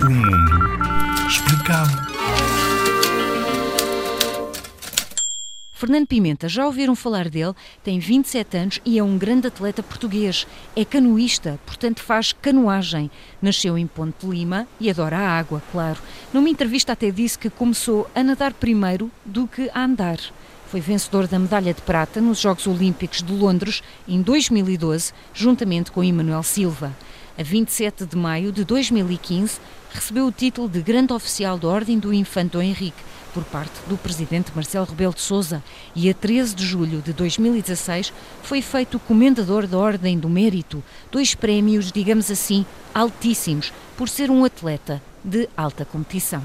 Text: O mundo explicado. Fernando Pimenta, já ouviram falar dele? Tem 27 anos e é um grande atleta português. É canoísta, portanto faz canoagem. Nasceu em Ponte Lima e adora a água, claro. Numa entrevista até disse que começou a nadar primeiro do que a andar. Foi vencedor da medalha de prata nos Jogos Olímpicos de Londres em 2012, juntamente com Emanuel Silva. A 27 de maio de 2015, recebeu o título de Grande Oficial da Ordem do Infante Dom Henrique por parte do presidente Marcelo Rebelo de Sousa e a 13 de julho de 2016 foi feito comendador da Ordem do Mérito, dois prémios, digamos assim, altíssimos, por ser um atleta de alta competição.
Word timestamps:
O 0.00 0.10
mundo 0.10 1.26
explicado. 1.26 2.08
Fernando 5.72 6.08
Pimenta, 6.08 6.48
já 6.48 6.66
ouviram 6.66 6.96
falar 6.96 7.28
dele? 7.28 7.54
Tem 7.84 8.00
27 8.00 8.56
anos 8.56 8.80
e 8.84 8.98
é 8.98 9.02
um 9.02 9.16
grande 9.16 9.46
atleta 9.46 9.80
português. 9.80 10.44
É 10.74 10.84
canoísta, 10.84 11.58
portanto 11.64 12.02
faz 12.02 12.32
canoagem. 12.32 13.10
Nasceu 13.40 13.78
em 13.78 13.86
Ponte 13.86 14.26
Lima 14.26 14.66
e 14.80 14.90
adora 14.90 15.18
a 15.18 15.38
água, 15.38 15.62
claro. 15.70 16.00
Numa 16.32 16.48
entrevista 16.48 16.94
até 16.94 17.12
disse 17.12 17.38
que 17.38 17.48
começou 17.48 18.10
a 18.12 18.24
nadar 18.24 18.52
primeiro 18.54 19.08
do 19.24 19.46
que 19.46 19.70
a 19.72 19.84
andar. 19.84 20.18
Foi 20.66 20.80
vencedor 20.80 21.26
da 21.26 21.38
medalha 21.38 21.72
de 21.72 21.80
prata 21.80 22.20
nos 22.20 22.40
Jogos 22.40 22.66
Olímpicos 22.66 23.22
de 23.22 23.32
Londres 23.32 23.82
em 24.06 24.20
2012, 24.20 25.12
juntamente 25.32 25.92
com 25.92 26.02
Emanuel 26.02 26.42
Silva. 26.42 26.92
A 27.38 27.42
27 27.44 28.04
de 28.04 28.16
maio 28.16 28.50
de 28.50 28.64
2015, 28.64 29.60
recebeu 29.92 30.26
o 30.26 30.32
título 30.32 30.68
de 30.68 30.82
Grande 30.82 31.12
Oficial 31.12 31.56
da 31.56 31.68
Ordem 31.68 31.96
do 31.96 32.12
Infante 32.12 32.54
Dom 32.54 32.62
Henrique 32.62 33.00
por 33.32 33.44
parte 33.44 33.78
do 33.86 33.96
presidente 33.96 34.50
Marcelo 34.56 34.84
Rebelo 34.84 35.14
de 35.14 35.20
Sousa 35.20 35.62
e 35.94 36.10
a 36.10 36.14
13 36.14 36.56
de 36.56 36.66
julho 36.66 37.00
de 37.00 37.12
2016 37.12 38.12
foi 38.42 38.60
feito 38.60 38.98
comendador 38.98 39.68
da 39.68 39.78
Ordem 39.78 40.18
do 40.18 40.28
Mérito, 40.28 40.82
dois 41.12 41.32
prémios, 41.32 41.92
digamos 41.92 42.28
assim, 42.28 42.66
altíssimos, 42.92 43.72
por 43.96 44.08
ser 44.08 44.32
um 44.32 44.44
atleta 44.44 45.00
de 45.22 45.48
alta 45.56 45.84
competição. 45.84 46.42